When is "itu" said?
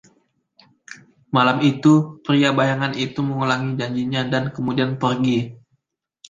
1.71-1.93, 3.05-3.19